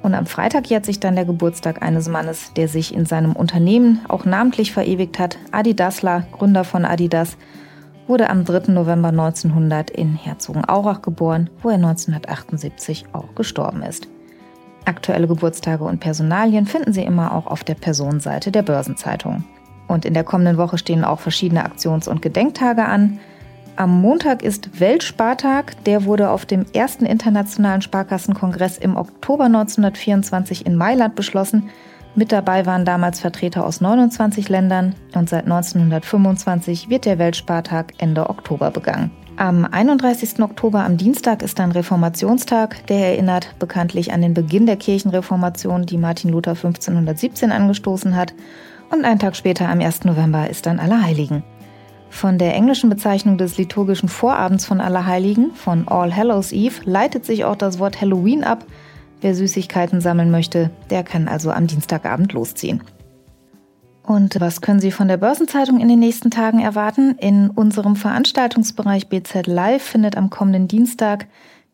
Und 0.02 0.14
am 0.14 0.26
Freitag 0.26 0.68
jährt 0.68 0.84
sich 0.84 0.98
dann 0.98 1.14
der 1.14 1.24
Geburtstag 1.24 1.82
eines 1.82 2.08
Mannes, 2.08 2.52
der 2.54 2.68
sich 2.68 2.92
in 2.92 3.06
seinem 3.06 3.34
Unternehmen 3.34 4.00
auch 4.08 4.24
namentlich 4.24 4.72
verewigt 4.72 5.18
hat. 5.18 5.38
Adi 5.52 5.76
Dassler, 5.76 6.24
Gründer 6.32 6.64
von 6.64 6.84
Adidas, 6.84 7.36
wurde 8.08 8.28
am 8.28 8.44
3. 8.44 8.72
November 8.72 9.08
1900 9.08 9.90
in 9.90 10.16
Herzogenaurach 10.16 11.02
geboren, 11.02 11.50
wo 11.62 11.68
er 11.68 11.76
1978 11.76 13.06
auch 13.12 13.34
gestorben 13.36 13.82
ist. 13.82 14.08
Aktuelle 14.84 15.28
Geburtstage 15.28 15.84
und 15.84 16.00
Personalien 16.00 16.66
finden 16.66 16.92
Sie 16.92 17.04
immer 17.04 17.34
auch 17.34 17.46
auf 17.46 17.62
der 17.62 17.74
Personenseite 17.74 18.50
der 18.50 18.62
Börsenzeitung. 18.62 19.44
Und 19.92 20.06
in 20.06 20.14
der 20.14 20.24
kommenden 20.24 20.56
Woche 20.56 20.78
stehen 20.78 21.04
auch 21.04 21.20
verschiedene 21.20 21.66
Aktions- 21.66 22.08
und 22.08 22.22
Gedenktage 22.22 22.86
an. 22.86 23.20
Am 23.76 24.00
Montag 24.00 24.42
ist 24.42 24.80
Weltspartag. 24.80 25.84
Der 25.84 26.06
wurde 26.06 26.30
auf 26.30 26.46
dem 26.46 26.64
ersten 26.72 27.04
internationalen 27.04 27.82
Sparkassenkongress 27.82 28.78
im 28.78 28.96
Oktober 28.96 29.44
1924 29.44 30.64
in 30.64 30.76
Mailand 30.76 31.14
beschlossen. 31.14 31.68
Mit 32.14 32.32
dabei 32.32 32.64
waren 32.64 32.86
damals 32.86 33.20
Vertreter 33.20 33.66
aus 33.66 33.82
29 33.82 34.48
Ländern 34.48 34.94
und 35.14 35.28
seit 35.28 35.44
1925 35.44 36.88
wird 36.88 37.04
der 37.04 37.18
Weltspartag 37.18 37.92
Ende 37.98 38.30
Oktober 38.30 38.70
begangen. 38.70 39.10
Am 39.36 39.66
31. 39.66 40.40
Oktober 40.40 40.84
am 40.84 40.96
Dienstag 40.96 41.42
ist 41.42 41.58
dann 41.58 41.72
Reformationstag. 41.72 42.86
Der 42.86 43.10
erinnert 43.10 43.54
bekanntlich 43.58 44.12
an 44.12 44.22
den 44.22 44.32
Beginn 44.32 44.64
der 44.64 44.76
Kirchenreformation, 44.76 45.84
die 45.84 45.98
Martin 45.98 46.30
Luther 46.30 46.52
1517 46.52 47.52
angestoßen 47.52 48.16
hat. 48.16 48.32
Und 48.92 49.06
einen 49.06 49.18
Tag 49.18 49.36
später, 49.36 49.70
am 49.70 49.80
1. 49.80 50.04
November, 50.04 50.50
ist 50.50 50.66
dann 50.66 50.78
Allerheiligen. 50.78 51.42
Von 52.10 52.36
der 52.36 52.54
englischen 52.54 52.90
Bezeichnung 52.90 53.38
des 53.38 53.56
liturgischen 53.56 54.10
Vorabends 54.10 54.66
von 54.66 54.82
Allerheiligen, 54.82 55.54
von 55.54 55.88
All 55.88 56.14
Hallows 56.14 56.52
Eve, 56.52 56.82
leitet 56.84 57.24
sich 57.24 57.46
auch 57.46 57.56
das 57.56 57.78
Wort 57.78 58.02
Halloween 58.02 58.44
ab. 58.44 58.66
Wer 59.22 59.34
Süßigkeiten 59.34 60.02
sammeln 60.02 60.30
möchte, 60.30 60.70
der 60.90 61.04
kann 61.04 61.26
also 61.26 61.50
am 61.50 61.66
Dienstagabend 61.66 62.34
losziehen. 62.34 62.82
Und 64.02 64.38
was 64.40 64.60
können 64.60 64.80
Sie 64.80 64.90
von 64.90 65.08
der 65.08 65.16
Börsenzeitung 65.16 65.80
in 65.80 65.88
den 65.88 66.00
nächsten 66.00 66.30
Tagen 66.30 66.60
erwarten? 66.60 67.16
In 67.18 67.48
unserem 67.48 67.96
Veranstaltungsbereich 67.96 69.08
BZ 69.08 69.46
Live 69.46 69.82
findet 69.82 70.18
am 70.18 70.28
kommenden 70.28 70.68
Dienstag 70.68 71.28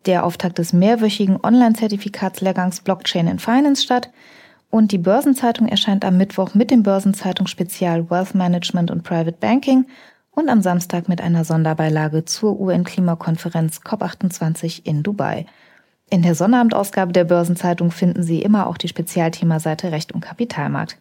der 0.06 0.24
Auftakt 0.24 0.58
des 0.58 0.72
mehrwöchigen 0.72 1.40
Online-Zertifikatslehrgangs 1.42 2.82
Blockchain 2.82 3.26
in 3.26 3.40
Finance 3.40 3.82
statt. 3.82 4.10
Und 4.70 4.92
die 4.92 4.98
Börsenzeitung 4.98 5.66
erscheint 5.66 6.04
am 6.04 6.16
Mittwoch 6.16 6.54
mit 6.54 6.70
dem 6.70 6.82
Börsenzeitung-Spezial 6.82 8.10
Wealth 8.10 8.34
Management 8.34 8.90
und 8.90 9.02
Private 9.02 9.36
Banking 9.38 9.86
und 10.30 10.48
am 10.48 10.62
Samstag 10.62 11.08
mit 11.08 11.20
einer 11.20 11.44
Sonderbeilage 11.44 12.24
zur 12.24 12.60
UN-Klimakonferenz 12.60 13.78
COP28 13.78 14.84
in 14.84 15.02
Dubai. 15.02 15.46
In 16.10 16.22
der 16.22 16.34
Sonnabendausgabe 16.34 17.12
der 17.12 17.24
Börsenzeitung 17.24 17.90
finden 17.90 18.22
Sie 18.22 18.40
immer 18.40 18.66
auch 18.66 18.78
die 18.78 18.88
Spezialthemaseite 18.88 19.90
Recht 19.90 20.12
und 20.12 20.20
Kapitalmarkt. 20.20 20.98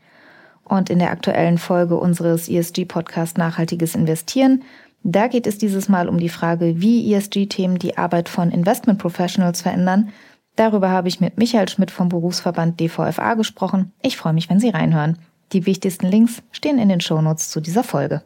Und 0.64 0.90
in 0.90 1.00
der 1.00 1.12
aktuellen 1.12 1.58
Folge 1.58 1.96
unseres 1.96 2.50
ESG-Podcasts 2.50 3.38
Nachhaltiges 3.38 3.96
Investieren, 3.96 4.64
da 5.04 5.28
geht 5.28 5.48
es 5.48 5.58
dieses 5.58 5.88
Mal 5.88 6.10
um 6.10 6.20
die 6.20 6.28
Frage, 6.28 6.82
wie 6.82 7.14
ESG-Themen 7.14 7.80
die 7.80 7.98
Arbeit 7.98 8.28
von 8.28 8.52
Investment 8.52 9.00
Professionals 9.00 9.62
verändern. 9.62 10.10
Darüber 10.58 10.90
habe 10.90 11.08
ich 11.08 11.22
mit 11.22 11.38
Michael 11.38 11.70
Schmidt 11.70 11.92
vom 11.92 12.10
Berufsverband 12.10 12.80
DVFA 12.80 13.36
gesprochen. 13.36 13.94
Ich 14.02 14.18
freue 14.18 14.34
mich, 14.34 14.50
wenn 14.50 14.60
Sie 14.60 14.70
reinhören. 14.70 15.18
Die 15.54 15.66
wichtigsten 15.66 16.08
Links 16.08 16.42
stehen 16.52 16.80
in 16.80 16.90
den 16.90 17.00
Shownotes 17.00 17.50
zu 17.50 17.62
dieser 17.62 17.84
Folge. 17.84 18.24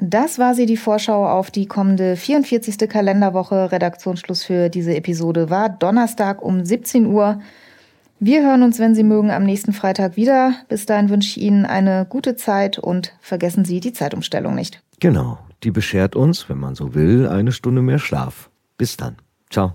Das 0.00 0.38
war 0.38 0.54
sie, 0.54 0.66
die 0.66 0.76
Vorschau 0.76 1.26
auf 1.26 1.50
die 1.50 1.66
kommende 1.66 2.16
44. 2.16 2.88
Kalenderwoche. 2.88 3.72
Redaktionsschluss 3.72 4.44
für 4.44 4.68
diese 4.68 4.94
Episode 4.94 5.50
war 5.50 5.68
Donnerstag 5.68 6.42
um 6.42 6.64
17 6.64 7.06
Uhr. 7.06 7.40
Wir 8.20 8.42
hören 8.42 8.64
uns, 8.64 8.80
wenn 8.80 8.96
Sie 8.96 9.04
mögen, 9.04 9.30
am 9.30 9.44
nächsten 9.44 9.72
Freitag 9.72 10.16
wieder. 10.16 10.54
Bis 10.68 10.86
dahin 10.86 11.08
wünsche 11.08 11.30
ich 11.30 11.40
Ihnen 11.40 11.64
eine 11.64 12.06
gute 12.08 12.36
Zeit 12.36 12.78
und 12.78 13.12
vergessen 13.20 13.64
Sie 13.64 13.80
die 13.80 13.92
Zeitumstellung 13.92 14.54
nicht. 14.54 14.82
Genau, 15.00 15.38
die 15.62 15.70
beschert 15.70 16.16
uns, 16.16 16.48
wenn 16.48 16.58
man 16.58 16.74
so 16.74 16.94
will, 16.94 17.28
eine 17.28 17.52
Stunde 17.52 17.82
mehr 17.82 18.00
Schlaf. 18.00 18.50
Bis 18.76 18.96
dann. 18.96 19.16
Ciao. 19.50 19.74